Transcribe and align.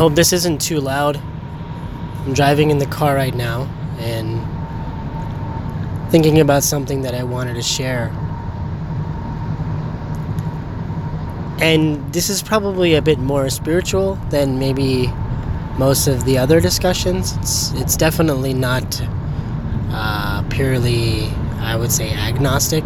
hope 0.00 0.14
this 0.14 0.32
isn't 0.32 0.58
too 0.62 0.80
loud. 0.80 1.18
I'm 1.18 2.32
driving 2.32 2.70
in 2.70 2.78
the 2.78 2.86
car 2.86 3.14
right 3.14 3.34
now 3.34 3.64
and 3.98 4.40
thinking 6.10 6.40
about 6.40 6.62
something 6.62 7.02
that 7.02 7.14
I 7.14 7.22
wanted 7.22 7.52
to 7.52 7.62
share. 7.62 8.06
And 11.60 12.14
this 12.14 12.30
is 12.30 12.42
probably 12.42 12.94
a 12.94 13.02
bit 13.02 13.18
more 13.18 13.50
spiritual 13.50 14.14
than 14.30 14.58
maybe 14.58 15.08
most 15.76 16.08
of 16.08 16.24
the 16.24 16.38
other 16.38 16.62
discussions. 16.62 17.36
It's, 17.36 17.72
it's 17.72 17.94
definitely 17.94 18.54
not 18.54 19.02
uh, 19.90 20.42
purely, 20.48 21.26
I 21.58 21.76
would 21.76 21.92
say, 21.92 22.10
agnostic. 22.14 22.84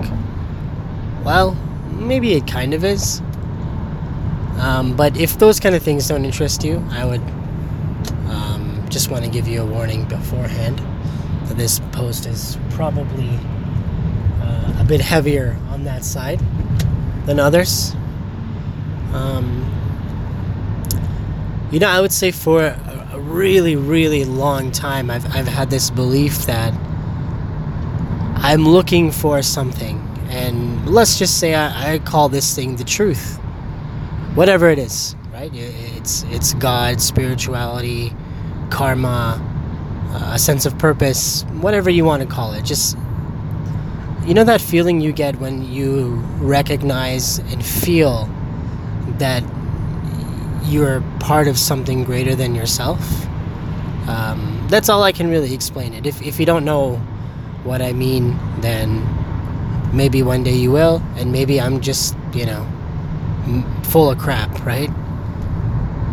Well, 1.25 1.55
maybe 1.93 2.33
it 2.33 2.49
kind 2.49 2.75
of 2.75 2.85
is. 2.85 3.23
Um, 4.59 4.97
but 4.97 5.17
if 5.17 5.39
those 5.39 5.61
kind 5.61 5.75
of 5.75 5.83
things 5.83 6.09
don't 6.09 6.25
interest 6.25 6.65
you, 6.65 6.85
I 6.91 7.05
would 7.05 7.21
um, 8.29 8.85
just 8.89 9.11
want 9.11 9.25
to 9.25 9.31
give 9.31 9.49
you 9.49 9.63
a 9.63 9.67
warning 9.67 10.05
beforehand 10.07 10.79
that 11.49 11.57
this 11.57 11.81
post 11.93 12.27
is 12.27 12.57
probably 12.71 13.39
uh, 14.41 14.79
a 14.81 14.85
bit 14.87 15.01
heavier 15.01 15.59
on 15.71 15.85
that 15.85 16.05
side 16.05 16.41
than 17.27 17.39
others. 17.39 17.95
Um, 19.13 19.71
you 21.71 21.79
know, 21.79 21.89
I 21.89 22.01
would 22.01 22.13
say 22.13 22.31
for 22.31 22.65
a, 22.65 22.95
really, 23.25 23.75
really 23.75 24.25
long 24.25 24.71
time, 24.71 25.11
I've, 25.11 25.25
I've 25.35 25.49
had 25.49 25.71
this 25.71 25.91
belief 25.91 26.47
that 26.47 26.73
I'm 28.37 28.69
looking 28.69 29.11
for 29.11 29.43
something. 29.43 29.99
And 30.29 30.89
let's 30.89 31.19
just 31.19 31.41
say 31.41 31.55
I, 31.55 31.95
I 31.95 31.99
call 31.99 32.29
this 32.29 32.55
thing 32.55 32.77
the 32.77 32.85
truth. 32.85 33.41
Whatever 34.35 34.69
it 34.69 34.79
is, 34.79 35.15
right? 35.33 35.51
It's, 35.55 36.25
it's 36.25 36.55
God, 36.55 37.01
spirituality, 37.01 38.13
karma, 38.71 39.41
uh, 40.11 40.35
a 40.35 40.39
sense 40.39 40.67
of 40.67 40.77
purpose, 40.79 41.45
whatever 41.61 41.89
you 41.89 42.05
want 42.05 42.23
to 42.23 42.29
call 42.29 42.53
it. 42.53 42.65
Just, 42.65 42.99
you 44.27 44.35
know, 44.35 44.43
that 44.43 44.61
feeling 44.61 45.01
you 45.01 45.13
get 45.13 45.37
when 45.39 45.63
you 45.71 46.15
recognize 46.39 47.39
and 47.39 47.65
feel 47.65 48.29
that 49.19 49.45
you're 50.65 51.01
part 51.21 51.47
of 51.47 51.57
something 51.57 52.03
greater 52.03 52.35
than 52.35 52.55
yourself. 52.57 53.27
Um, 54.09 54.67
that's 54.69 54.89
all 54.89 55.05
I 55.05 55.13
can 55.13 55.31
really 55.31 55.55
explain 55.55 55.95
it. 55.95 56.07
If, 56.07 56.21
if 56.23 56.41
you 56.41 56.47
don't 56.47 56.65
know 56.65 56.97
what 57.63 57.81
I 57.81 57.93
mean, 57.93 58.37
then 58.61 59.07
maybe 59.95 60.23
one 60.23 60.43
day 60.43 60.57
you 60.57 60.73
will, 60.73 61.03
and 61.17 61.31
maybe 61.31 61.61
I'm 61.61 61.81
just, 61.81 62.17
you 62.33 62.47
know, 62.47 62.67
full 63.85 64.11
of 64.11 64.19
crap, 64.19 64.65
right? 64.65 64.91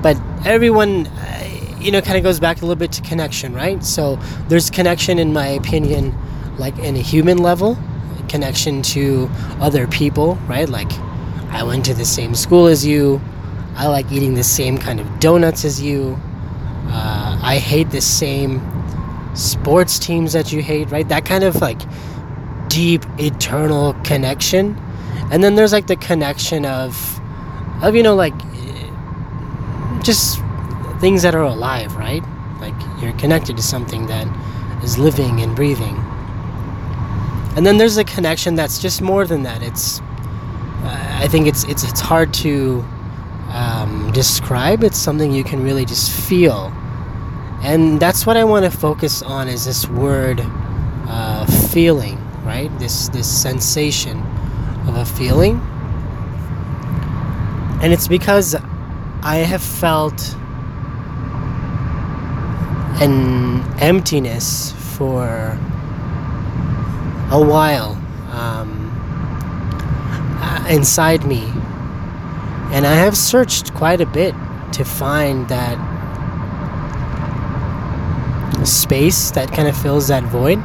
But 0.02 0.20
everyone, 0.46 1.08
uh, 1.08 1.78
you 1.80 1.92
know, 1.92 2.02
kind 2.02 2.18
of 2.18 2.24
goes 2.24 2.40
back 2.40 2.58
a 2.58 2.62
little 2.62 2.76
bit 2.76 2.92
to 2.94 3.02
connection, 3.02 3.54
right? 3.54 3.84
So 3.84 4.18
there's 4.48 4.70
connection, 4.70 5.20
in 5.20 5.34
my 5.34 5.48
opinion, 5.48 6.16
like 6.58 6.78
in 6.80 6.96
a 6.96 7.02
human 7.02 7.38
level, 7.40 7.78
connection 8.28 8.82
to 8.82 9.30
other 9.60 9.88
people, 9.88 10.36
right? 10.48 10.70
Like 10.70 10.92
I 11.50 11.64
went 11.64 11.86
to 11.86 11.94
the 11.94 12.06
same 12.06 12.36
school 12.36 12.68
as 12.68 12.86
you. 12.86 13.22
I 13.76 13.88
like 13.88 14.12
eating 14.12 14.34
the 14.34 14.44
same 14.44 14.78
kind 14.78 15.00
of 15.00 15.20
donuts 15.20 15.66
as 15.66 15.82
you. 15.82 16.20
Uh, 16.88 17.40
I 17.42 17.58
hate 17.58 17.90
the 17.92 18.02
same 18.02 18.62
sports 19.34 19.98
teams 19.98 20.34
that 20.34 20.52
you 20.52 20.62
hate, 20.62 20.92
right? 20.92 21.08
That 21.08 21.26
kind 21.26 21.44
of 21.44 21.62
like 21.62 21.82
deep, 22.68 23.06
eternal 23.18 23.94
connection. 24.04 24.78
And 25.32 25.44
then 25.44 25.56
there's 25.56 25.72
like 25.72 25.88
the 25.88 25.96
connection 25.96 26.66
of, 26.66 27.21
of 27.82 27.96
you 27.96 28.04
know, 28.04 28.16
like 28.16 28.34
just 30.04 30.40
things 31.00 31.22
that 31.24 31.36
are 31.36 31.44
alive, 31.44 31.96
right? 31.96 32.24
Like 32.60 32.76
you're 33.02 33.14
connected 33.14 33.58
to 33.58 33.64
something 33.64 34.08
that 34.08 34.28
is 34.84 34.98
living 34.98 35.42
and 35.42 35.56
breathing. 35.56 35.96
And 37.56 37.66
then 37.66 37.78
there's 37.78 37.98
a 37.98 38.04
connection 38.04 38.56
that's 38.56 38.80
just 38.80 39.02
more 39.02 39.26
than 39.26 39.44
that. 39.44 39.62
It's, 39.62 40.00
uh, 40.00 41.20
I 41.22 41.28
think 41.28 41.48
it's 41.48 41.64
it's 41.66 41.84
it's 41.84 42.00
hard 42.00 42.34
to 42.36 42.86
um, 43.50 44.12
describe. 44.14 44.84
It's 44.84 44.98
something 44.98 45.32
you 45.32 45.44
can 45.44 45.62
really 45.62 45.86
just 45.86 46.12
feel, 46.12 46.72
and 47.62 48.00
that's 48.00 48.26
what 48.26 48.38
I 48.38 48.44
want 48.46 48.66
to 48.66 48.72
focus 48.72 49.22
on. 49.22 49.48
Is 49.50 49.66
this 49.66 49.88
word 49.88 50.42
uh, 51.08 51.46
feeling, 51.70 52.18
right? 52.46 52.72
This 52.80 53.10
this 53.10 53.30
sensation 53.30 54.20
of 54.88 54.96
a 54.96 55.06
feeling, 55.06 55.60
and 57.82 57.92
it's 57.92 58.08
because 58.08 58.56
I 59.24 59.38
have 59.38 59.62
felt 59.62 60.36
an 63.02 63.64
emptiness 63.80 64.74
for 64.96 65.58
a 67.32 67.44
while 67.44 67.94
um, 68.30 68.90
uh, 70.42 70.66
inside 70.70 71.26
me. 71.26 71.44
And 72.72 72.86
I 72.86 72.94
have 72.94 73.18
searched 73.18 73.74
quite 73.74 74.00
a 74.00 74.06
bit 74.06 74.36
to 74.74 74.86
find 74.86 75.50
that 75.50 75.78
space 78.66 79.32
that 79.32 79.52
kind 79.52 79.68
of 79.68 79.76
fills 79.76 80.08
that 80.10 80.24
void. 80.26 80.60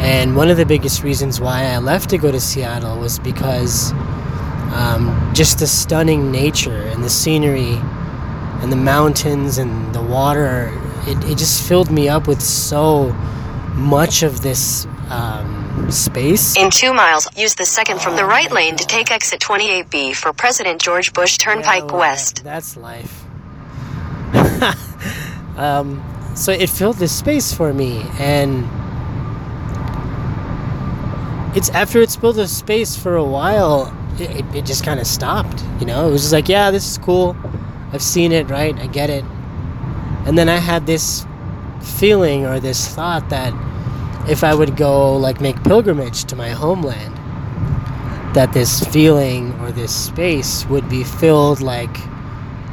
And 0.00 0.34
one 0.34 0.50
of 0.50 0.56
the 0.56 0.66
biggest 0.66 1.04
reasons 1.04 1.40
why 1.40 1.66
I 1.66 1.78
left 1.78 2.10
to 2.10 2.18
go 2.18 2.32
to 2.32 2.40
Seattle 2.40 2.98
was 2.98 3.20
because 3.20 3.92
um, 4.72 5.21
just 5.32 5.58
the 5.58 5.66
stunning 5.66 6.30
nature 6.30 6.82
and 6.88 7.02
the 7.02 7.10
scenery 7.10 7.78
and 8.62 8.70
the 8.70 8.76
mountains 8.76 9.58
and 9.58 9.94
the 9.94 10.02
water, 10.02 10.70
it, 11.06 11.18
it 11.24 11.38
just 11.38 11.66
filled 11.66 11.90
me 11.90 12.08
up 12.08 12.28
with 12.28 12.40
so 12.40 13.12
much 13.74 14.22
of 14.22 14.42
this 14.42 14.86
um, 15.08 15.90
space. 15.90 16.56
In 16.56 16.70
two 16.70 16.92
miles, 16.92 17.28
use 17.36 17.54
the 17.54 17.64
second 17.64 18.00
from 18.00 18.16
the 18.16 18.24
right 18.24 18.50
lane 18.52 18.76
to 18.76 18.86
take 18.86 19.10
exit 19.10 19.40
28B 19.40 20.14
for 20.14 20.32
President 20.32 20.80
George 20.80 21.12
Bush 21.12 21.38
Turnpike 21.38 21.84
Yeah, 21.90 21.96
West. 21.96 22.44
That's 22.44 22.76
life. 22.76 23.24
um, 25.56 26.02
so 26.34 26.52
it 26.52 26.70
filled 26.70 26.96
this 26.96 27.16
space 27.16 27.52
for 27.52 27.72
me, 27.72 28.02
and 28.18 28.64
it's 31.56 31.68
after 31.70 32.00
it's 32.00 32.16
filled 32.16 32.36
this 32.36 32.56
space 32.56 32.96
for 32.96 33.16
a 33.16 33.24
while, 33.24 33.94
it, 34.20 34.44
it, 34.54 34.64
just 34.64 34.84
kind 34.84 35.00
of 35.00 35.06
stopped. 35.06 35.62
You 35.80 35.86
know, 35.86 36.08
it 36.08 36.12
was 36.12 36.22
just 36.22 36.32
like, 36.32 36.48
yeah, 36.48 36.70
this 36.70 36.90
is 36.90 36.98
cool. 36.98 37.36
I've 37.92 38.02
seen 38.02 38.32
it, 38.32 38.48
right? 38.48 38.76
I 38.78 38.86
get 38.86 39.10
it. 39.10 39.24
And 40.26 40.38
then 40.38 40.48
I 40.48 40.56
had 40.56 40.86
this 40.86 41.26
feeling 41.80 42.46
or 42.46 42.60
this 42.60 42.88
thought 42.88 43.28
that 43.30 43.52
if 44.28 44.44
I 44.44 44.54
would 44.54 44.76
go 44.76 45.16
like 45.16 45.40
make 45.40 45.62
pilgrimage 45.64 46.24
to 46.26 46.36
my 46.36 46.50
homeland, 46.50 47.16
that 48.34 48.52
this 48.52 48.84
feeling 48.88 49.52
or 49.60 49.72
this 49.72 49.94
space 49.94 50.64
would 50.66 50.88
be 50.88 51.04
filled 51.04 51.60
like 51.60 51.94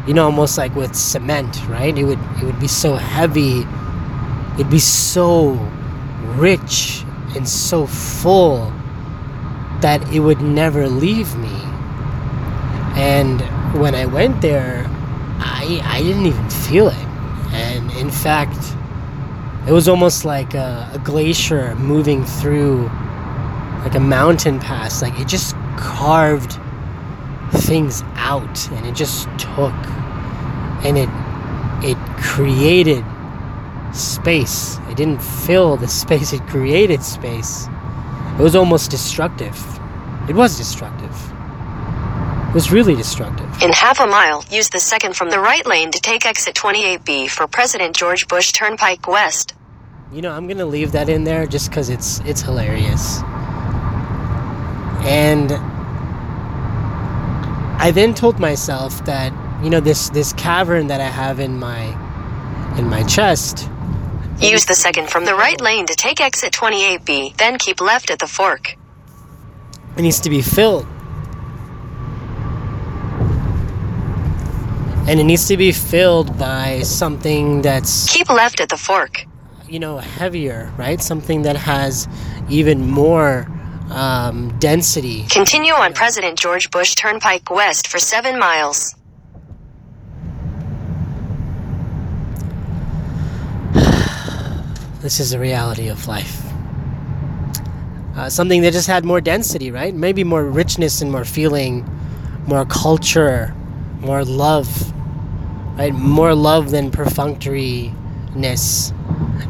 you 0.07 0.13
know 0.13 0.25
almost 0.25 0.57
like 0.57 0.73
with 0.75 0.95
cement, 0.95 1.67
right? 1.67 1.97
It 1.97 2.03
would 2.03 2.19
it 2.38 2.44
would 2.44 2.59
be 2.59 2.67
so 2.67 2.95
heavy. 2.95 3.66
It'd 4.56 4.69
be 4.69 4.79
so 4.79 5.51
rich 6.35 7.03
and 7.35 7.47
so 7.47 7.88
full 7.88 8.71
that 9.81 10.01
it 10.13 10.19
would 10.19 10.41
never 10.41 10.88
leave 10.88 11.35
me. 11.38 11.56
And 12.95 13.41
when 13.79 13.95
I 13.95 14.06
went 14.06 14.41
there, 14.41 14.85
I 15.40 15.81
I 15.84 16.01
didn't 16.01 16.25
even 16.25 16.50
feel 16.50 16.88
it. 16.90 17.07
And 17.51 17.91
in 17.94 18.12
fact, 18.12 18.57
it 19.68 19.72
was 19.72 19.88
almost 19.88 20.25
like 20.25 20.53
a, 20.53 20.89
a 20.94 21.00
glacier 21.00 21.75
moving 21.75 22.25
through 22.25 22.84
like 23.84 23.95
a 23.95 24.00
mountain 24.00 24.59
pass. 24.59 25.01
Like 25.01 25.19
it 25.19 25.28
just 25.28 25.56
carved 25.78 26.57
things 27.51 28.03
out 28.16 28.69
and 28.71 28.86
it 28.86 28.95
just 28.95 29.27
took 29.39 29.74
and 30.83 30.98
it 30.98 31.09
it 31.83 31.98
created 32.21 33.06
space. 33.94 34.77
It 34.89 34.98
didn't 34.98 35.21
fill 35.21 35.77
the 35.77 35.88
space, 36.01 36.33
it 36.33 36.45
created 36.48 37.04
space. 37.04 37.68
It 38.39 38.41
was 38.41 38.56
almost 38.56 38.89
destructive. 38.89 39.53
It 40.30 40.33
was 40.33 40.57
destructive. 40.57 41.12
It 42.47 42.53
was 42.53 42.71
really 42.71 42.95
destructive. 42.95 43.62
In 43.62 43.74
half 43.74 44.00
a 44.00 44.07
mile, 44.07 44.45
use 44.50 44.69
the 44.69 44.80
second 44.80 45.18
from 45.18 45.30
the 45.30 45.39
right 45.39 45.65
lane 45.65 45.91
to 45.91 46.00
take 46.00 46.25
exit 46.25 46.56
28B 46.56 47.30
for 47.30 47.47
President 47.47 47.97
George 47.97 48.30
Bush 48.30 48.53
Turnpike 48.53 49.06
West. 49.09 49.56
You 50.13 50.21
know, 50.21 50.31
I'm 50.31 50.47
gonna 50.47 50.65
leave 50.65 50.94
that 50.94 51.09
in 51.09 51.25
there 51.25 51.45
just 51.47 51.69
because 51.69 51.89
it's 51.89 52.21
it's 52.21 52.41
hilarious. 52.41 53.19
And 55.03 55.51
I 57.81 57.92
then 57.94 58.13
told 58.13 58.39
myself 58.39 59.03
that 59.03 59.33
you 59.62 59.69
know 59.69 59.81
this 59.81 60.09
this 60.12 60.31
cavern 60.31 60.88
that 60.88 61.01
I 61.01 61.09
have 61.09 61.42
in 61.42 61.59
my 61.59 61.81
in 62.80 62.88
my 62.89 63.03
chest. 63.03 63.69
Use 64.41 64.65
the 64.65 64.75
second 64.75 65.09
from 65.09 65.25
the 65.25 65.36
right 65.36 65.59
lane 65.59 65.86
to 65.86 65.95
take 65.95 66.21
exit 66.21 66.53
28B, 66.53 67.36
then 67.38 67.57
keep 67.57 67.81
left 67.81 68.09
at 68.09 68.19
the 68.19 68.27
fork. 68.27 68.75
It 69.97 70.01
needs 70.01 70.19
to 70.21 70.30
be 70.30 70.41
filled. 70.41 70.86
and 75.07 75.19
it 75.19 75.24
needs 75.24 75.47
to 75.47 75.57
be 75.57 75.71
filled 75.71 76.38
by 76.38 76.81
something 76.83 77.63
that's 77.63 78.13
Keep 78.13 78.30
left 78.30 78.59
at 78.62 78.69
the 78.69 78.77
fork. 78.77 79.25
you 79.68 79.80
know 79.80 79.97
heavier 79.97 80.71
right 80.77 81.01
something 81.01 81.42
that 81.42 81.56
has 81.57 82.07
even 82.47 82.88
more 82.88 83.47
um, 83.89 84.56
density 84.59 85.25
Continue 85.31 85.74
on 85.74 85.94
President 85.94 86.38
George 86.38 86.69
Bush 86.69 86.94
Turnpike 86.94 87.50
West 87.50 87.88
for 87.88 87.97
7 87.97 88.38
miles. 88.38 88.94
This 95.01 95.19
is 95.19 95.31
the 95.31 95.40
reality 95.40 95.88
of 95.88 96.07
life. 96.07 96.44
Uh, 98.16 98.30
something 98.30 98.62
that 98.62 98.74
just 98.74 98.88
had 98.88 99.06
more 99.06 99.22
density 99.22 99.72
right? 99.72 99.96
Maybe 99.96 100.24
more 100.24 100.44
richness 100.44 101.01
and 101.01 101.12
more 101.12 101.25
feeling 101.25 101.88
more 102.48 102.66
culture 102.66 103.56
more 104.01 104.25
love 104.25 104.68
right? 105.78 105.94
More 105.94 106.36
love 106.36 106.72
than 106.72 106.92
perfunctoryness 106.92 108.94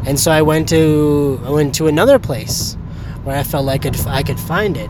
and 0.06 0.20
so 0.20 0.32
i 0.32 0.42
went 0.42 0.70
to 0.70 1.42
i 1.46 1.50
went 1.50 1.74
to 1.76 1.88
another 1.88 2.20
place 2.20 2.76
where 3.24 3.36
i 3.36 3.44
felt 3.44 3.66
like 3.66 3.86
I 3.86 3.90
could, 3.90 4.08
I 4.08 4.24
could 4.24 4.40
find 4.40 4.78
it. 4.78 4.90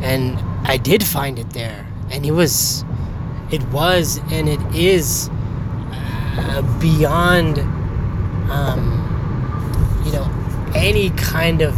And 0.00 0.38
i 0.66 0.76
did 0.76 1.02
find 1.02 1.38
it 1.38 1.50
there. 1.50 1.86
And 2.10 2.24
it 2.24 2.32
was 2.32 2.84
it 3.50 3.62
was 3.68 4.18
and 4.30 4.48
it 4.48 4.60
is 4.74 5.28
uh, 5.90 6.78
beyond 6.80 7.58
um, 8.50 9.07
any 10.74 11.10
kind 11.10 11.62
of 11.62 11.74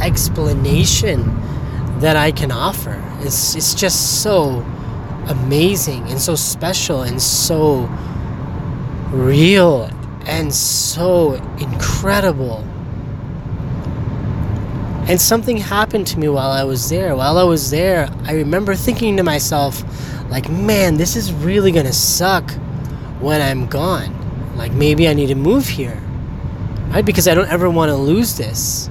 explanation 0.00 1.20
that 2.00 2.16
I 2.16 2.30
can 2.30 2.50
offer. 2.50 3.02
It's 3.20 3.54
it's 3.54 3.74
just 3.74 4.22
so 4.22 4.64
amazing 5.28 6.02
and 6.08 6.20
so 6.20 6.34
special 6.34 7.02
and 7.02 7.20
so 7.20 7.88
real 9.10 9.90
and 10.26 10.52
so 10.52 11.34
incredible. 11.58 12.64
And 15.08 15.20
something 15.20 15.56
happened 15.56 16.06
to 16.08 16.18
me 16.18 16.28
while 16.28 16.50
I 16.50 16.64
was 16.64 16.88
there. 16.88 17.14
While 17.14 17.38
I 17.38 17.44
was 17.44 17.70
there, 17.70 18.10
I 18.24 18.32
remember 18.32 18.74
thinking 18.74 19.16
to 19.18 19.22
myself, 19.22 19.84
like, 20.30 20.48
man, 20.50 20.96
this 20.96 21.14
is 21.14 21.32
really 21.32 21.70
gonna 21.70 21.92
suck 21.92 22.50
when 23.20 23.40
I'm 23.40 23.66
gone. 23.66 24.12
Like, 24.56 24.72
maybe 24.72 25.08
I 25.08 25.14
need 25.14 25.28
to 25.28 25.36
move 25.36 25.68
here 25.68 26.02
right? 26.96 27.04
Because 27.04 27.28
I 27.28 27.34
don't 27.34 27.50
ever 27.50 27.68
want 27.68 27.90
to 27.90 27.94
lose 27.94 28.38
this. 28.38 28.88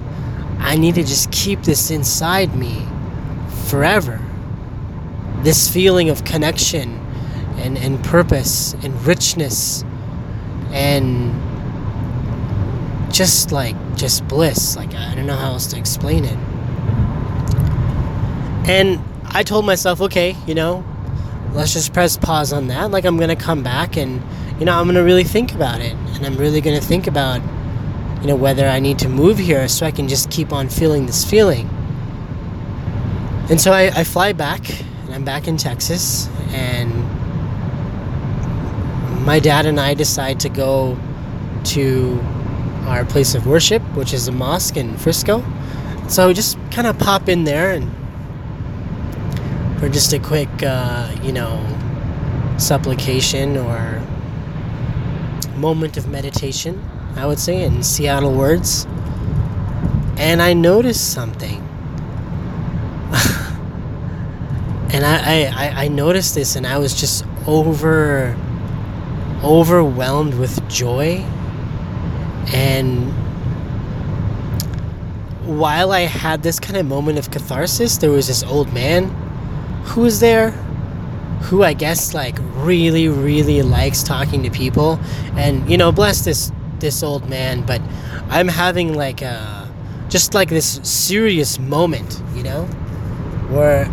I 0.59 0.77
need 0.77 0.93
to 0.93 1.03
just 1.03 1.31
keep 1.31 1.63
this 1.63 1.89
inside 1.89 2.55
me 2.55 2.85
forever. 3.65 4.21
This 5.41 5.67
feeling 5.67 6.11
of 6.11 6.23
connection 6.23 6.99
and, 7.57 7.79
and 7.79 8.03
purpose 8.03 8.73
and 8.83 8.93
richness 9.07 9.83
and 10.71 11.33
just 13.11 13.51
like 13.51 13.75
just 13.95 14.27
bliss. 14.27 14.75
Like 14.75 14.93
I 14.93 15.15
don't 15.15 15.25
know 15.25 15.35
how 15.35 15.53
else 15.53 15.65
to 15.67 15.77
explain 15.79 16.25
it. 16.25 16.37
And 18.69 18.99
I 19.25 19.41
told 19.41 19.65
myself, 19.65 19.99
okay, 20.01 20.35
you 20.45 20.53
know, 20.53 20.85
let's 21.53 21.73
just 21.73 21.91
press 21.91 22.17
pause 22.17 22.53
on 22.53 22.67
that. 22.67 22.91
Like 22.91 23.05
I'm 23.05 23.17
gonna 23.17 23.35
come 23.35 23.63
back 23.63 23.97
and 23.97 24.21
you 24.59 24.65
know, 24.65 24.79
I'm 24.79 24.85
gonna 24.85 25.03
really 25.03 25.23
think 25.23 25.55
about 25.55 25.81
it. 25.81 25.93
And 25.93 26.23
I'm 26.23 26.37
really 26.37 26.61
gonna 26.61 26.79
think 26.79 27.07
about 27.07 27.41
you 28.25 28.31
know, 28.31 28.35
whether 28.35 28.67
I 28.67 28.79
need 28.79 28.97
to 28.99 29.07
move 29.07 29.37
here 29.37 29.67
so 29.67 29.85
I 29.85 29.91
can 29.91 30.07
just 30.07 30.31
keep 30.31 30.51
on 30.51 30.67
feeling 30.67 31.05
this 31.05 31.23
feeling. 31.23 31.69
And 33.51 33.61
so 33.61 33.71
I, 33.71 33.91
I 33.95 34.03
fly 34.03 34.33
back, 34.33 34.67
and 35.03 35.13
I'm 35.13 35.23
back 35.23 35.47
in 35.47 35.57
Texas, 35.57 36.27
and 36.47 36.91
my 39.23 39.37
dad 39.37 39.67
and 39.67 39.79
I 39.79 39.93
decide 39.93 40.39
to 40.39 40.49
go 40.49 40.97
to 41.65 42.19
our 42.87 43.05
place 43.05 43.35
of 43.35 43.45
worship, 43.45 43.83
which 43.95 44.11
is 44.11 44.27
a 44.27 44.31
mosque 44.31 44.75
in 44.75 44.97
Frisco. 44.97 45.43
So 46.07 46.29
we 46.29 46.33
just 46.33 46.57
kind 46.71 46.87
of 46.87 46.97
pop 46.97 47.29
in 47.29 47.43
there 47.43 47.73
and 47.73 47.91
for 49.79 49.87
just 49.87 50.13
a 50.13 50.19
quick, 50.19 50.49
uh, 50.63 51.15
you 51.21 51.31
know, 51.31 51.63
supplication 52.57 53.55
or 53.55 54.01
moment 55.57 55.95
of 55.95 56.07
meditation. 56.07 56.83
I 57.15 57.25
would 57.25 57.39
say, 57.39 57.63
in 57.63 57.81
Seattle 57.83 58.33
words. 58.33 58.85
And 60.17 60.41
I 60.41 60.53
noticed 60.53 61.13
something. 61.13 61.57
and 64.91 65.05
I, 65.05 65.51
I, 65.55 65.85
I 65.85 65.87
noticed 65.87 66.35
this 66.35 66.55
and 66.55 66.65
I 66.65 66.77
was 66.77 66.99
just 66.99 67.25
over 67.47 68.37
overwhelmed 69.43 70.33
with 70.33 70.67
joy. 70.67 71.17
And 72.53 73.13
while 75.45 75.91
I 75.91 76.01
had 76.01 76.43
this 76.43 76.59
kind 76.59 76.77
of 76.77 76.85
moment 76.85 77.19
of 77.19 77.31
catharsis, 77.31 77.97
there 77.97 78.11
was 78.11 78.27
this 78.27 78.43
old 78.43 78.73
man 78.73 79.09
who 79.85 80.01
was 80.01 80.19
there 80.19 80.51
who 81.41 81.63
I 81.63 81.73
guess 81.73 82.13
like 82.13 82.37
really, 82.55 83.07
really 83.07 83.61
likes 83.61 84.01
talking 84.01 84.43
to 84.43 84.49
people. 84.49 84.99
And 85.35 85.69
you 85.69 85.77
know, 85.77 85.91
bless 85.91 86.25
this 86.25 86.51
this 86.79 87.03
old 87.03 87.29
man, 87.29 87.65
but 87.65 87.81
I'm 88.29 88.47
having 88.47 88.93
like 88.93 89.21
a 89.21 89.69
just 90.09 90.33
like 90.33 90.49
this 90.49 90.79
serious 90.83 91.59
moment, 91.59 92.21
you 92.35 92.43
know, 92.43 92.65
where 93.49 93.85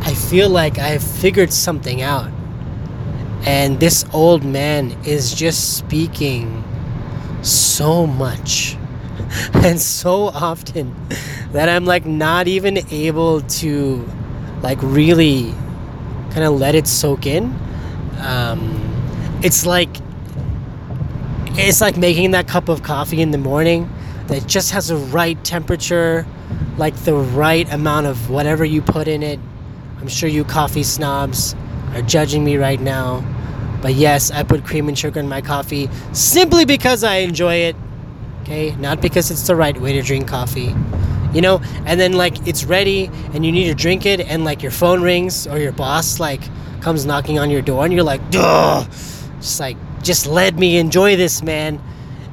I 0.00 0.14
feel 0.14 0.48
like 0.48 0.78
I've 0.78 1.02
figured 1.02 1.52
something 1.52 2.02
out. 2.02 2.30
And 3.46 3.80
this 3.80 4.04
old 4.12 4.44
man 4.44 4.96
is 5.04 5.34
just 5.34 5.78
speaking 5.78 6.62
so 7.42 8.06
much 8.06 8.76
and 9.54 9.80
so 9.80 10.24
often 10.24 10.94
that 11.52 11.68
I'm 11.68 11.84
like 11.84 12.04
not 12.04 12.48
even 12.48 12.78
able 12.92 13.40
to 13.40 14.06
like 14.62 14.78
really 14.82 15.54
kind 16.30 16.44
of 16.44 16.58
let 16.58 16.74
it 16.74 16.86
soak 16.86 17.26
in. 17.26 17.54
Um, 18.18 19.40
it's 19.42 19.64
like 19.64 19.88
it's 21.58 21.80
like 21.80 21.96
making 21.96 22.30
that 22.32 22.48
cup 22.48 22.68
of 22.68 22.82
coffee 22.82 23.20
in 23.20 23.30
the 23.30 23.38
morning 23.38 23.90
that 24.28 24.46
just 24.46 24.70
has 24.70 24.88
the 24.88 24.96
right 24.96 25.42
temperature, 25.44 26.26
like 26.78 26.94
the 27.04 27.14
right 27.14 27.70
amount 27.72 28.06
of 28.06 28.30
whatever 28.30 28.64
you 28.64 28.80
put 28.80 29.08
in 29.08 29.22
it. 29.22 29.40
I'm 30.00 30.08
sure 30.08 30.28
you 30.28 30.44
coffee 30.44 30.82
snobs 30.82 31.54
are 31.94 32.02
judging 32.02 32.44
me 32.44 32.56
right 32.56 32.80
now. 32.80 33.24
But 33.82 33.94
yes, 33.94 34.30
I 34.30 34.42
put 34.42 34.64
cream 34.64 34.88
and 34.88 34.98
sugar 34.98 35.20
in 35.20 35.28
my 35.28 35.40
coffee 35.40 35.88
simply 36.12 36.64
because 36.64 37.02
I 37.02 37.16
enjoy 37.16 37.54
it. 37.54 37.76
Okay? 38.42 38.74
Not 38.76 39.00
because 39.00 39.30
it's 39.30 39.46
the 39.46 39.56
right 39.56 39.78
way 39.80 39.92
to 39.94 40.02
drink 40.02 40.28
coffee. 40.28 40.74
You 41.32 41.40
know? 41.40 41.60
And 41.86 41.98
then 41.98 42.12
like 42.12 42.46
it's 42.46 42.64
ready 42.64 43.10
and 43.34 43.44
you 43.44 43.52
need 43.52 43.68
to 43.68 43.74
drink 43.74 44.06
it 44.06 44.20
and 44.20 44.44
like 44.44 44.62
your 44.62 44.72
phone 44.72 45.02
rings 45.02 45.46
or 45.46 45.58
your 45.58 45.72
boss 45.72 46.20
like 46.20 46.42
comes 46.80 47.04
knocking 47.04 47.38
on 47.38 47.50
your 47.50 47.62
door 47.62 47.84
and 47.84 47.92
you're 47.92 48.04
like, 48.04 48.30
duh 48.30 48.86
just 49.40 49.58
like 49.58 49.76
just 50.02 50.26
let 50.26 50.54
me 50.56 50.78
enjoy 50.78 51.16
this 51.16 51.42
man. 51.42 51.80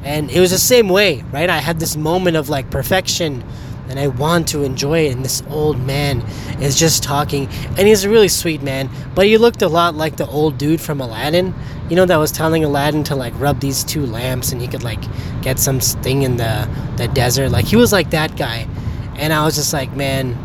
And 0.04 0.30
it 0.32 0.40
was 0.40 0.52
the 0.52 0.58
same 0.58 0.90
way 0.90 1.24
right? 1.32 1.50
I 1.50 1.58
had 1.58 1.80
this 1.80 1.96
moment 1.98 2.38
of 2.38 2.50
like 2.50 2.70
perfection 2.72 3.44
and 3.90 4.00
i 4.00 4.08
want 4.08 4.50
to 4.50 4.64
enjoy 4.64 5.08
it. 5.08 5.16
And 5.16 5.24
this 5.24 5.44
old 5.50 5.80
man 5.80 6.22
is 6.62 6.78
just 6.78 7.04
talking 7.04 7.48
and 7.78 7.88
he's 7.88 8.04
a 8.04 8.10
really 8.10 8.28
sweet 8.28 8.62
man. 8.62 8.90
But 9.16 9.26
he 9.26 9.38
looked 9.38 9.62
a 9.62 9.68
lot 9.68 9.96
like 9.96 10.18
the 10.18 10.28
old 10.28 10.58
dude 10.58 10.82
from 10.82 11.02
aladdin 11.02 11.54
you 11.90 11.96
know 11.96 12.06
that 12.06 12.18
was 12.18 12.32
telling 12.34 12.66
aladdin 12.66 13.04
to 13.06 13.16
like 13.16 13.34
rub 13.40 13.62
these 13.62 13.84
two 13.84 14.06
lamps 14.06 14.52
and 14.52 14.62
he 14.62 14.68
could 14.68 14.84
like 14.84 15.02
get 15.42 15.58
some 15.58 15.80
thing 15.80 16.24
in 16.24 16.38
the 16.38 16.70
the 16.98 17.08
desert. 17.10 17.50
Like 17.50 17.66
he 17.66 17.76
was 17.76 17.92
like 17.94 18.12
that 18.12 18.36
guy. 18.36 18.68
And 19.16 19.34
i 19.34 19.44
was 19.44 19.56
just 19.56 19.74
like 19.74 19.92
man 19.94 20.38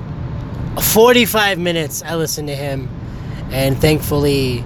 45 0.80 1.58
minutes 1.58 2.02
i 2.02 2.14
listened 2.14 2.48
to 2.48 2.56
him. 2.56 2.88
And 3.50 3.78
thankfully 3.78 4.64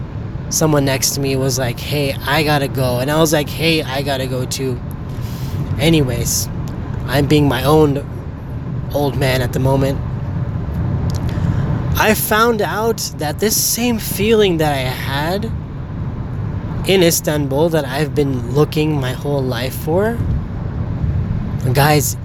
someone 0.50 0.85
next 0.85 1.11
to 1.15 1.21
me 1.21 1.37
was 1.37 1.59
like, 1.59 1.79
hey, 1.79 2.12
I 2.12 2.43
gotta 2.43 2.69
go. 2.69 2.99
And 3.00 3.11
I 3.11 3.19
was 3.19 3.33
like, 3.33 3.49
hey, 3.49 3.83
I 3.83 4.03
gotta 4.03 4.26
go 4.26 4.45
too. 4.45 4.81
Anyways, 5.79 6.49
I'm 7.07 7.26
being 7.26 7.49
my 7.49 7.65
own 7.65 8.05
old 8.95 9.17
man 9.17 9.43
at 9.43 9.53
the 9.53 9.59
moment. 9.59 10.00
I 11.99 12.15
found 12.15 12.62
out 12.62 12.99
that 13.17 13.38
this 13.38 13.61
same 13.61 13.99
feeling 13.99 14.59
that 14.59 14.73
I 14.73 14.91
had 14.91 15.47
in 16.88 17.03
Istanbul 17.03 17.71
that 17.71 17.85
I've 17.85 18.15
been 18.15 18.53
looking 18.53 19.00
my 19.00 19.12
whole 19.12 19.43
life 19.43 19.75
for, 19.75 20.17
guys, 21.73 22.17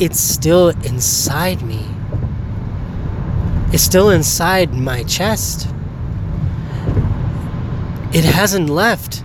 it's 0.00 0.18
still 0.18 0.70
inside 0.70 1.62
me. 1.62 1.86
It's 3.72 3.82
still 3.82 4.10
inside 4.10 4.74
my 4.74 5.04
chest 5.04 5.68
it 8.12 8.24
hasn't 8.24 8.68
left. 8.68 9.24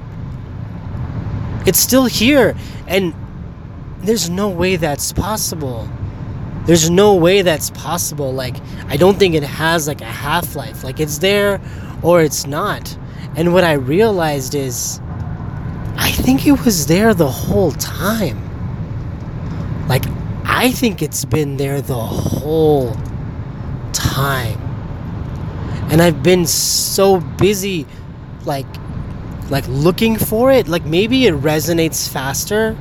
It's 1.65 1.79
still 1.79 2.06
here. 2.06 2.56
And 2.88 3.13
there's 4.00 4.29
no 4.29 4.50
way 4.50 4.75
that's 4.75 5.12
possible. 5.12 5.89
There's 6.65 6.89
no 6.89 7.15
way 7.15 7.41
that's 7.41 7.70
possible. 7.72 8.34
Like, 8.34 8.56
I 8.88 8.98
don't 8.98 9.17
think 9.17 9.36
it 9.36 9.44
has 9.44 9.88
like 9.88 10.01
a 10.01 10.06
half 10.06 10.56
life. 10.56 10.84
Like, 10.84 11.00
it's 11.00 11.17
there 11.17 11.62
or 12.01 12.22
it's 12.22 12.46
not. 12.46 12.98
And 13.36 13.53
what 13.53 13.63
I 13.63 13.74
realized 13.74 14.56
is, 14.56 15.00
I 15.98 16.12
think 16.12 16.48
it 16.48 16.63
was 16.65 16.88
there 16.88 17.13
the 17.13 17.27
whole 17.27 17.72
time. 17.72 18.38
Like, 19.88 20.03
I 20.46 20.72
think 20.72 21.01
it's 21.01 21.25
been 21.25 21.58
there 21.58 21.82
the 21.82 21.96
whole 21.96 22.96
time. 23.94 24.60
And 25.89 26.01
I've 26.01 26.22
been 26.22 26.46
so 26.46 27.20
busy, 27.20 27.86
like, 28.48 28.66
like 29.50 29.68
looking 29.68 30.18
for 30.18 30.51
it. 30.51 30.68
Like 30.68 30.86
maybe 30.86 31.27
it 31.27 31.36
resonates 31.36 32.10
faster, 32.10 32.75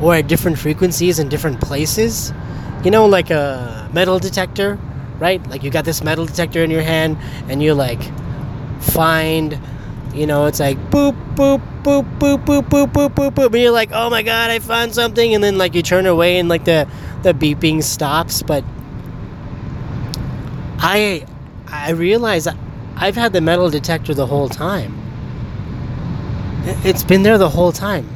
or 0.00 0.14
at 0.14 0.28
different 0.28 0.58
frequencies 0.58 1.18
in 1.18 1.28
different 1.28 1.60
places. 1.60 2.32
You 2.84 2.90
know, 2.90 3.06
like 3.06 3.30
a 3.30 3.90
metal 3.92 4.18
detector, 4.18 4.78
right? 5.18 5.46
Like 5.50 5.62
you 5.62 5.70
got 5.70 5.84
this 5.84 6.02
metal 6.02 6.24
detector 6.24 6.62
in 6.62 6.70
your 6.70 6.82
hand, 6.82 7.18
and 7.48 7.62
you 7.62 7.74
like 7.74 8.00
find 8.80 9.60
you 10.14 10.26
know, 10.26 10.46
it's 10.46 10.58
like 10.58 10.78
boop, 10.90 11.14
boop, 11.34 11.62
boop, 11.82 12.18
boop, 12.18 12.44
boop, 12.44 12.68
boop, 12.68 12.90
boop, 12.90 13.08
boop, 13.14 13.30
boop. 13.30 13.46
And 13.46 13.54
you're 13.56 13.70
like, 13.70 13.90
oh 13.92 14.10
my 14.10 14.22
god, 14.22 14.50
I 14.50 14.58
found 14.58 14.94
something. 14.94 15.34
And 15.34 15.44
then 15.44 15.58
like 15.58 15.74
you 15.74 15.82
turn 15.82 16.06
away 16.06 16.38
and 16.38 16.48
like 16.48 16.64
the, 16.64 16.88
the 17.22 17.32
beeping 17.32 17.82
stops. 17.82 18.42
But 18.42 18.64
I 20.78 21.26
I 21.68 21.90
realize 21.90 22.48
I've 22.96 23.14
had 23.14 23.32
the 23.32 23.40
metal 23.40 23.70
detector 23.70 24.14
the 24.14 24.26
whole 24.26 24.48
time. 24.48 24.98
It's 26.84 27.02
been 27.02 27.22
there 27.22 27.38
the 27.38 27.48
whole 27.48 27.72
time. 27.72 28.08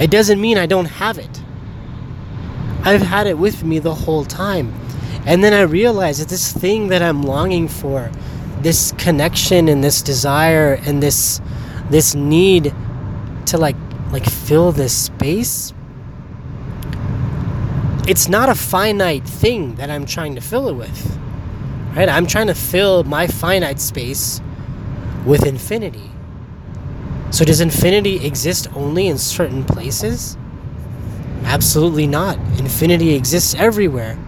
It 0.00 0.10
doesn't 0.10 0.40
mean 0.40 0.58
I 0.58 0.66
don't 0.66 0.86
have 0.86 1.18
it. 1.18 1.42
I've 2.84 3.02
had 3.02 3.26
it 3.26 3.38
with 3.38 3.64
me 3.64 3.78
the 3.78 3.94
whole 3.94 4.24
time. 4.24 4.72
And 5.26 5.44
then 5.44 5.52
I 5.52 5.62
realized 5.62 6.20
that 6.20 6.28
this 6.28 6.52
thing 6.52 6.88
that 6.88 7.02
I'm 7.02 7.22
longing 7.22 7.68
for, 7.68 8.10
this 8.60 8.92
connection 8.98 9.68
and 9.68 9.82
this 9.82 10.02
desire 10.02 10.80
and 10.86 11.02
this 11.02 11.40
this 11.90 12.14
need 12.14 12.74
to 13.46 13.58
like 13.58 13.76
like 14.12 14.24
fill 14.24 14.72
this 14.72 14.96
space 14.96 15.74
it's 18.08 18.28
not 18.28 18.48
a 18.48 18.54
finite 18.54 19.24
thing 19.24 19.76
that 19.76 19.88
I'm 19.88 20.06
trying 20.06 20.34
to 20.34 20.40
fill 20.40 20.68
it 20.68 20.74
with. 20.74 21.18
Right? 21.94 22.08
I'm 22.08 22.26
trying 22.26 22.48
to 22.48 22.54
fill 22.54 23.04
my 23.04 23.26
finite 23.26 23.80
space 23.80 24.40
with 25.24 25.46
infinity. 25.46 26.10
So 27.32 27.46
does 27.46 27.62
infinity 27.62 28.26
exist 28.26 28.68
only 28.76 29.08
in 29.08 29.16
certain 29.16 29.64
places? 29.64 30.36
Absolutely 31.44 32.06
not. 32.06 32.36
Infinity 32.58 33.14
exists 33.14 33.54
everywhere. 33.54 34.18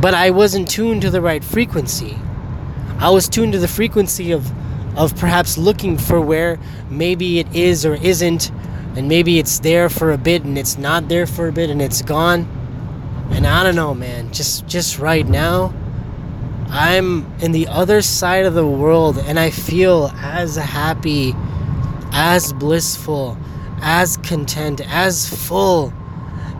But 0.00 0.14
I 0.14 0.30
wasn't 0.30 0.70
tuned 0.70 1.02
to 1.02 1.10
the 1.10 1.20
right 1.20 1.42
frequency. 1.42 2.16
I 3.00 3.10
was 3.10 3.28
tuned 3.28 3.52
to 3.54 3.58
the 3.58 3.68
frequency 3.68 4.30
of 4.30 4.48
of 4.96 5.16
perhaps 5.16 5.58
looking 5.58 5.98
for 5.98 6.20
where 6.20 6.58
maybe 6.90 7.38
it 7.38 7.54
is 7.54 7.84
or 7.84 7.94
isn't 7.94 8.50
and 8.96 9.08
maybe 9.08 9.38
it's 9.38 9.60
there 9.60 9.88
for 9.88 10.12
a 10.12 10.18
bit 10.18 10.42
and 10.44 10.58
it's 10.58 10.78
not 10.78 11.08
there 11.08 11.26
for 11.26 11.48
a 11.48 11.52
bit 11.52 11.70
and 11.70 11.82
it's 11.82 12.02
gone. 12.02 12.46
And 13.30 13.46
I 13.46 13.64
don't 13.64 13.76
know, 13.76 13.94
man. 13.94 14.32
Just 14.32 14.68
just 14.68 15.00
right 15.00 15.26
now 15.26 15.74
I'm 16.70 17.24
in 17.40 17.52
the 17.52 17.66
other 17.68 18.02
side 18.02 18.44
of 18.44 18.52
the 18.52 18.66
world 18.66 19.16
and 19.18 19.38
I 19.38 19.50
feel 19.50 20.12
as 20.16 20.56
happy, 20.56 21.34
as 22.12 22.52
blissful, 22.52 23.38
as 23.80 24.18
content, 24.18 24.82
as 24.86 25.28
full 25.46 25.92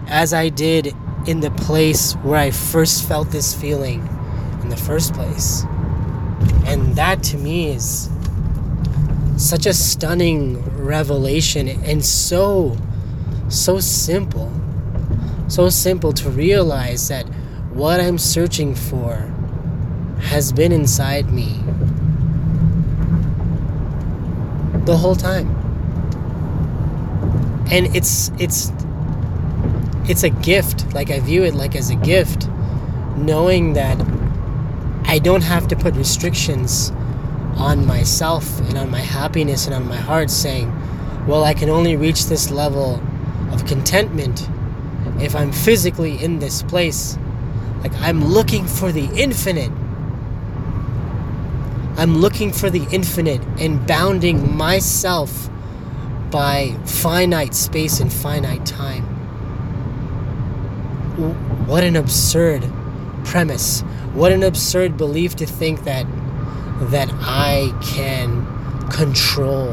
as 0.06 0.32
I 0.32 0.48
did 0.48 0.94
in 1.26 1.40
the 1.40 1.50
place 1.50 2.14
where 2.14 2.38
I 2.38 2.50
first 2.50 3.06
felt 3.06 3.30
this 3.30 3.52
feeling 3.54 4.00
in 4.62 4.70
the 4.70 4.78
first 4.78 5.12
place. 5.12 5.64
And 6.64 6.96
that 6.96 7.22
to 7.24 7.36
me 7.36 7.68
is 7.68 8.08
such 9.36 9.66
a 9.66 9.74
stunning 9.74 10.62
revelation 10.82 11.68
and 11.68 12.02
so, 12.02 12.78
so 13.50 13.78
simple. 13.78 14.50
So 15.48 15.68
simple 15.68 16.12
to 16.14 16.30
realize 16.30 17.08
that 17.08 17.26
what 17.72 18.00
I'm 18.00 18.18
searching 18.18 18.74
for 18.74 19.34
has 20.20 20.52
been 20.52 20.72
inside 20.72 21.30
me 21.30 21.60
the 24.84 24.96
whole 24.96 25.16
time. 25.16 25.48
And 27.70 27.94
it's 27.94 28.30
it's 28.38 28.72
it's 30.08 30.22
a 30.22 30.30
gift. 30.30 30.92
Like 30.94 31.10
I 31.10 31.20
view 31.20 31.44
it 31.44 31.54
like 31.54 31.76
as 31.76 31.90
a 31.90 31.96
gift 31.96 32.48
knowing 33.16 33.74
that 33.74 34.00
I 35.04 35.18
don't 35.18 35.42
have 35.42 35.68
to 35.68 35.76
put 35.76 35.94
restrictions 35.94 36.90
on 37.56 37.86
myself 37.86 38.60
and 38.68 38.78
on 38.78 38.90
my 38.90 39.00
happiness 39.00 39.66
and 39.66 39.74
on 39.74 39.88
my 39.88 39.96
heart, 39.96 40.30
saying, 40.30 40.70
Well, 41.26 41.44
I 41.44 41.54
can 41.54 41.68
only 41.68 41.96
reach 41.96 42.26
this 42.26 42.50
level 42.50 43.02
of 43.50 43.66
contentment 43.66 44.48
if 45.20 45.34
I'm 45.34 45.52
physically 45.52 46.22
in 46.22 46.38
this 46.38 46.62
place. 46.62 47.18
Like, 47.82 47.94
I'm 48.00 48.24
looking 48.24 48.66
for 48.66 48.92
the 48.92 49.08
infinite. 49.14 49.72
I'm 51.98 52.18
looking 52.18 52.52
for 52.52 52.70
the 52.70 52.86
infinite 52.90 53.42
and 53.60 53.86
bounding 53.86 54.56
myself 54.56 55.50
by 56.30 56.74
finite 56.86 57.54
space 57.54 58.00
and 58.00 58.10
finite 58.10 58.64
time. 58.64 59.04
What 61.66 61.84
an 61.84 61.96
absurd 61.96 62.64
premise 63.24 63.82
what 64.18 64.32
an 64.32 64.42
absurd 64.42 64.96
belief 64.96 65.36
to 65.36 65.46
think 65.46 65.84
that 65.84 66.04
that 66.90 67.08
I 67.20 67.72
can 67.82 68.44
control 68.88 69.66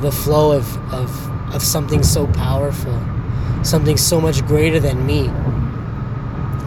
the 0.00 0.10
flow 0.10 0.52
of, 0.52 0.76
of, 0.92 1.54
of 1.54 1.62
something 1.62 2.02
so 2.02 2.26
powerful, 2.28 2.98
something 3.62 3.98
so 3.98 4.20
much 4.20 4.42
greater 4.46 4.80
than 4.80 5.04
me, 5.04 5.26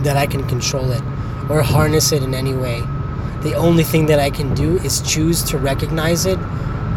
that 0.03 0.15
I 0.15 0.27
can 0.27 0.47
control 0.47 0.91
it 0.91 1.01
or 1.49 1.63
harness 1.63 2.11
it 2.11 2.21
in 2.21 2.35
any 2.35 2.53
way. 2.53 2.83
The 3.43 3.55
only 3.55 3.83
thing 3.83 4.05
that 4.05 4.19
I 4.19 4.29
can 4.29 4.53
do 4.55 4.77
is 4.77 5.01
choose 5.01 5.43
to 5.43 5.57
recognize 5.57 6.25
it 6.25 6.39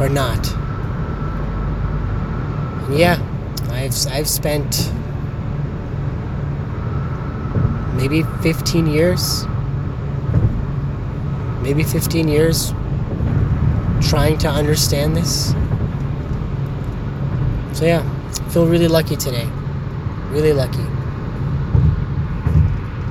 or 0.01 0.09
not. 0.09 0.47
And 2.87 2.97
yeah, 2.97 3.19
I've, 3.71 3.95
I've 4.07 4.29
spent 4.29 4.93
maybe 7.95 8.23
15 8.43 8.87
years. 8.87 9.45
Maybe 11.63 11.83
15 11.83 12.29
years 12.29 12.73
trying 14.01 14.39
to 14.39 14.49
understand 14.49 15.17
this. 15.17 15.51
So, 17.73 17.85
yeah, 17.85 18.05
feel 18.51 18.67
really 18.67 18.87
lucky 18.87 19.17
today. 19.17 19.49
Really 20.31 20.53
lucky. 20.53 20.96